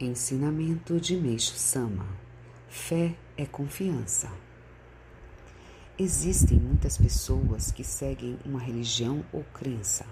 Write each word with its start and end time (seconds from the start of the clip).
Ensinamento 0.00 1.00
de 1.00 1.16
Meixo 1.16 1.56
Sama: 1.56 2.06
Fé 2.68 3.16
é 3.36 3.44
confiança. 3.44 4.30
Existem 5.98 6.56
muitas 6.56 6.96
pessoas 6.96 7.72
que 7.72 7.82
seguem 7.82 8.38
uma 8.44 8.60
religião 8.60 9.24
ou 9.32 9.42
crença, 9.52 10.06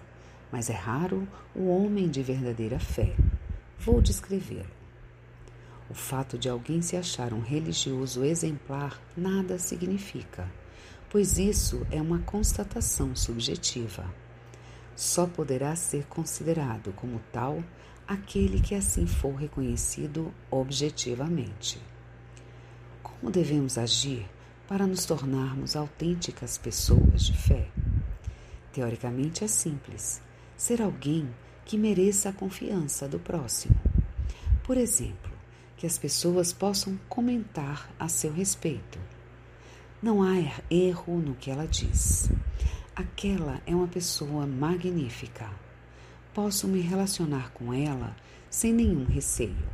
mas 0.50 0.68
é 0.68 0.72
raro 0.72 1.28
o 1.54 1.68
homem 1.68 2.08
de 2.08 2.20
verdadeira 2.20 2.80
fé. 2.80 3.14
Vou 3.78 4.02
descrevê-lo. 4.02 4.66
O 5.88 5.94
fato 5.94 6.36
de 6.36 6.48
alguém 6.48 6.82
se 6.82 6.96
achar 6.96 7.32
um 7.32 7.40
religioso 7.40 8.24
exemplar 8.24 9.00
nada 9.16 9.56
significa, 9.56 10.52
pois 11.08 11.38
isso 11.38 11.86
é 11.92 12.02
uma 12.02 12.18
constatação 12.18 13.14
subjetiva. 13.14 14.04
Só 14.96 15.26
poderá 15.26 15.76
ser 15.76 16.06
considerado 16.06 16.90
como 16.94 17.20
tal 17.30 17.62
aquele 18.08 18.60
que 18.60 18.74
assim 18.74 19.06
for 19.06 19.34
reconhecido 19.34 20.32
objetivamente. 20.50 21.78
Como 23.02 23.30
devemos 23.30 23.76
agir 23.76 24.26
para 24.66 24.86
nos 24.86 25.04
tornarmos 25.04 25.76
autênticas 25.76 26.56
pessoas 26.56 27.22
de 27.22 27.36
fé? 27.36 27.68
Teoricamente 28.72 29.44
é 29.44 29.48
simples: 29.48 30.22
ser 30.56 30.80
alguém 30.80 31.28
que 31.66 31.76
mereça 31.76 32.30
a 32.30 32.32
confiança 32.32 33.06
do 33.06 33.18
próximo. 33.18 33.76
Por 34.64 34.78
exemplo, 34.78 35.32
que 35.76 35.86
as 35.86 35.98
pessoas 35.98 36.54
possam 36.54 36.98
comentar 37.08 37.90
a 37.98 38.08
seu 38.08 38.32
respeito. 38.32 38.98
Não 40.02 40.22
há 40.22 40.38
er-, 40.38 40.64
erro 40.70 41.18
no 41.18 41.34
que 41.34 41.50
ela 41.50 41.66
diz. 41.66 42.30
Aquela 42.98 43.60
é 43.66 43.74
uma 43.74 43.86
pessoa 43.86 44.46
magnífica 44.46 45.50
posso 46.32 46.66
me 46.66 46.80
relacionar 46.80 47.52
com 47.52 47.70
ela 47.70 48.16
sem 48.48 48.72
nenhum 48.72 49.04
receio. 49.04 49.68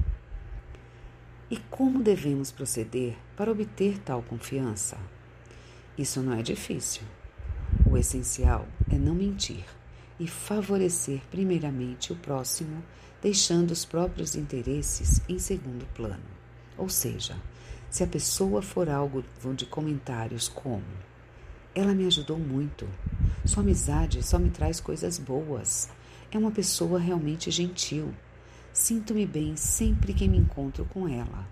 E 1.48 1.56
como 1.56 2.02
devemos 2.02 2.50
proceder 2.50 3.16
para 3.36 3.52
obter 3.52 4.00
tal 4.00 4.24
confiança? 4.24 4.98
Isso 5.96 6.20
não 6.20 6.32
é 6.32 6.42
difícil. 6.42 7.02
O 7.88 7.96
essencial 7.96 8.66
é 8.90 8.98
não 8.98 9.14
mentir 9.14 9.66
e 10.18 10.26
favorecer 10.26 11.20
primeiramente 11.30 12.12
o 12.12 12.16
próximo, 12.16 12.82
deixando 13.22 13.70
os 13.70 13.84
próprios 13.84 14.34
interesses 14.34 15.22
em 15.28 15.38
segundo 15.38 15.86
plano. 15.94 16.26
Ou 16.76 16.88
seja, 16.88 17.36
se 17.88 18.02
a 18.02 18.06
pessoa 18.08 18.60
for 18.62 18.88
algo 18.88 19.22
de 19.54 19.64
comentários 19.64 20.48
como: 20.48 20.82
Ela 21.72 21.94
me 21.94 22.04
ajudou 22.06 22.36
muito, 22.36 22.88
sua 23.44 23.62
amizade 23.62 24.22
só 24.22 24.38
me 24.38 24.50
traz 24.50 24.80
coisas 24.80 25.18
boas, 25.18 25.88
é 26.30 26.38
uma 26.38 26.50
pessoa 26.50 26.98
realmente 26.98 27.50
gentil. 27.50 28.14
Sinto-me 28.72 29.26
bem 29.26 29.54
sempre 29.56 30.14
que 30.14 30.26
me 30.26 30.38
encontro 30.38 30.84
com 30.86 31.06
ela. 31.06 31.46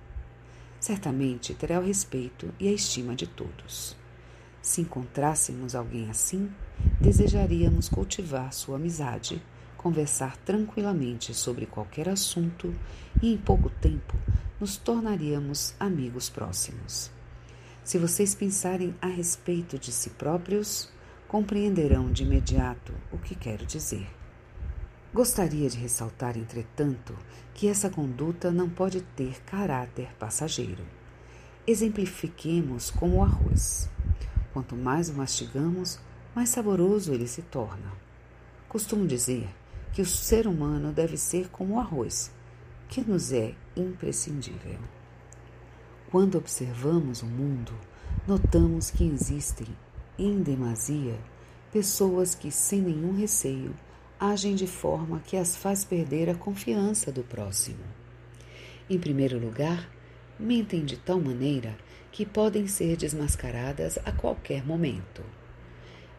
Certamente 0.81 1.53
terá 1.53 1.79
o 1.79 1.85
respeito 1.85 2.53
e 2.59 2.67
a 2.67 2.73
estima 2.73 3.15
de 3.15 3.27
todos. 3.27 3.95
Se 4.62 4.81
encontrássemos 4.81 5.75
alguém 5.75 6.09
assim, 6.09 6.51
desejaríamos 7.01 7.89
cultivar 7.89 8.53
sua 8.53 8.77
amizade, 8.77 9.43
conversar 9.77 10.37
tranquilamente 10.39 11.34
sobre 11.34 11.67
qualquer 11.67 12.09
assunto 12.09 12.75
e, 13.23 13.33
em 13.33 13.37
pouco 13.37 13.69
tempo, 13.69 14.17
nos 14.59 14.77
tornaríamos 14.77 15.75
amigos 15.79 16.29
próximos. 16.29 17.11
Se 17.83 17.99
vocês 17.99 18.34
pensarem 18.34 18.95
a 19.01 19.07
respeito 19.07 19.79
de 19.79 19.91
si 19.91 20.11
próprios, 20.11 20.91
compreenderão 21.31 22.11
de 22.11 22.25
imediato 22.25 22.92
o 23.12 23.17
que 23.17 23.36
quero 23.36 23.64
dizer. 23.64 24.11
Gostaria 25.14 25.70
de 25.70 25.78
ressaltar, 25.78 26.37
entretanto, 26.37 27.17
que 27.55 27.69
essa 27.69 27.89
conduta 27.89 28.50
não 28.50 28.69
pode 28.69 29.00
ter 29.00 29.41
caráter 29.45 30.09
passageiro. 30.19 30.84
Exemplifiquemos 31.64 32.91
com 32.91 33.11
o 33.11 33.22
arroz. 33.22 33.89
Quanto 34.53 34.75
mais 34.75 35.09
o 35.09 35.14
mastigamos, 35.14 36.00
mais 36.34 36.49
saboroso 36.49 37.15
ele 37.15 37.28
se 37.28 37.43
torna. 37.43 37.93
Costumo 38.69 39.06
dizer 39.06 39.49
que 39.93 40.03
o 40.03 40.06
ser 40.06 40.49
humano 40.49 40.93
deve 40.93 41.16
ser 41.16 41.49
como 41.49 41.76
o 41.76 41.78
arroz, 41.78 42.32
que 42.88 43.03
nos 43.03 43.31
é 43.31 43.55
imprescindível. 43.76 44.81
Quando 46.10 46.37
observamos 46.37 47.22
o 47.22 47.26
mundo, 47.26 47.72
notamos 48.26 48.91
que 48.91 49.05
existem, 49.05 49.69
em 50.19 50.43
demasia, 50.43 51.19
pessoas 51.72 52.34
que, 52.34 52.50
sem 52.50 52.81
nenhum 52.81 53.16
receio, 53.16 53.75
agem 54.19 54.54
de 54.54 54.66
forma 54.66 55.21
que 55.21 55.37
as 55.37 55.56
faz 55.56 55.84
perder 55.84 56.28
a 56.28 56.34
confiança 56.34 57.10
do 57.10 57.22
próximo. 57.22 57.84
Em 58.88 58.99
primeiro 58.99 59.38
lugar, 59.38 59.91
mentem 60.38 60.84
de 60.84 60.97
tal 60.97 61.20
maneira 61.20 61.76
que 62.12 62.26
podem 62.26 62.66
ser 62.66 62.97
desmascaradas 62.97 63.99
a 64.04 64.12
qualquer 64.12 64.65
momento. 64.66 65.22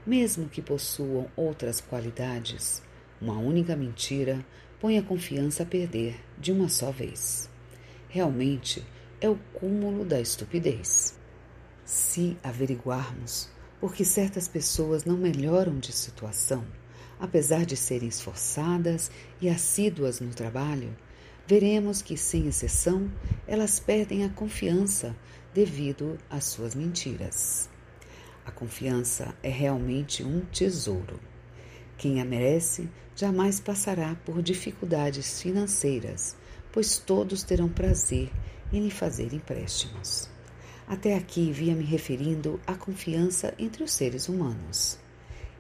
Mesmo 0.06 0.48
que 0.48 0.62
possuam 0.62 1.28
outras 1.36 1.80
qualidades, 1.80 2.82
uma 3.22 3.38
única 3.38 3.76
mentira 3.76 4.44
põe 4.80 4.98
a 4.98 5.04
confiança 5.04 5.62
a 5.62 5.66
perder 5.66 6.20
de 6.40 6.52
uma 6.52 6.70
só 6.70 6.92
vez. 6.92 7.50
Realmente 8.10 8.84
é 9.20 9.30
o 9.30 9.38
cúmulo 9.54 10.04
da 10.04 10.20
estupidez. 10.20 11.20
Se 11.86 12.36
averiguarmos 12.44 13.50
por 13.82 13.96
que 13.96 14.06
certas 14.06 14.48
pessoas 14.48 15.06
não 15.06 15.18
melhoram 15.18 15.80
de 15.80 15.92
situação, 15.92 16.64
apesar 17.20 17.66
de 17.66 17.76
serem 17.76 18.08
esforçadas 18.08 19.10
e 19.42 19.50
assíduas 19.50 20.20
no 20.20 20.30
trabalho, 20.30 20.96
veremos 21.48 22.00
que, 22.00 22.16
sem 22.16 22.48
exceção, 22.48 23.12
elas 23.48 23.80
perdem 23.80 24.24
a 24.24 24.30
confiança 24.30 25.16
devido 25.52 26.20
às 26.30 26.46
suas 26.46 26.76
mentiras. 26.76 27.68
A 28.46 28.52
confiança 28.52 29.34
é 29.42 29.50
realmente 29.50 30.24
um 30.24 30.42
tesouro. 30.42 31.20
Quem 31.98 32.22
a 32.22 32.26
merece 32.26 32.88
jamais 33.16 33.60
passará 33.60 34.16
por 34.24 34.44
dificuldades 34.44 35.42
financeiras, 35.42 36.38
pois 36.72 37.00
todos 37.00 37.42
terão 37.42 37.68
prazer 37.68 38.32
em 38.72 38.80
lhe 38.84 38.92
fazer 38.92 39.34
empréstimos. 39.34 40.30
Até 40.88 41.16
aqui 41.16 41.52
via 41.52 41.76
me 41.76 41.84
referindo 41.84 42.60
à 42.68 42.76
confiança 42.76 43.54
entre 43.58 43.84
os 43.84 43.92
seres 43.92 44.28
humanos. 44.28 45.00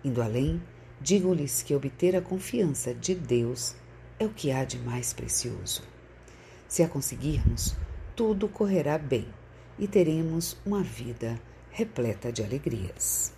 Indo 0.04 0.22
além, 0.22 0.62
Digo-lhes 1.04 1.64
que 1.64 1.74
obter 1.74 2.16
a 2.16 2.22
confiança 2.22 2.94
de 2.94 3.16
Deus 3.16 3.76
é 4.20 4.26
o 4.26 4.30
que 4.30 4.52
há 4.52 4.64
de 4.64 4.78
mais 4.78 5.14
precioso. 5.14 5.82
Se 6.68 6.84
a 6.84 6.88
conseguirmos, 6.88 7.76
tudo 8.16 8.48
correrá 8.48 9.00
bem 9.00 9.28
e 9.80 9.88
teremos 9.88 10.56
uma 10.64 10.84
vida 10.84 11.42
repleta 11.72 12.32
de 12.32 12.44
alegrias. 12.44 13.34